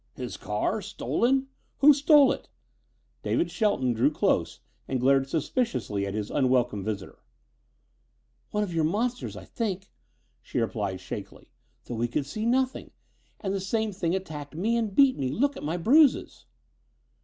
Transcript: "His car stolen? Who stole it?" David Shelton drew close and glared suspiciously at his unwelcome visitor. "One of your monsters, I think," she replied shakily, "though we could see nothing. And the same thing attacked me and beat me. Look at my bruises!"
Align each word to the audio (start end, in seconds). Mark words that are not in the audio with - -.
"His 0.15 0.35
car 0.35 0.81
stolen? 0.81 1.45
Who 1.77 1.93
stole 1.93 2.31
it?" 2.31 2.49
David 3.21 3.51
Shelton 3.51 3.93
drew 3.93 4.09
close 4.09 4.59
and 4.87 4.99
glared 4.99 5.29
suspiciously 5.29 6.07
at 6.07 6.15
his 6.15 6.31
unwelcome 6.31 6.83
visitor. 6.83 7.19
"One 8.49 8.63
of 8.63 8.73
your 8.73 8.83
monsters, 8.83 9.37
I 9.37 9.45
think," 9.45 9.91
she 10.41 10.57
replied 10.57 11.01
shakily, 11.01 11.51
"though 11.85 11.93
we 11.93 12.07
could 12.07 12.25
see 12.25 12.47
nothing. 12.47 12.89
And 13.41 13.53
the 13.53 13.59
same 13.59 13.91
thing 13.91 14.15
attacked 14.15 14.55
me 14.55 14.75
and 14.75 14.95
beat 14.95 15.19
me. 15.19 15.29
Look 15.29 15.55
at 15.55 15.61
my 15.61 15.77
bruises!" 15.77 16.47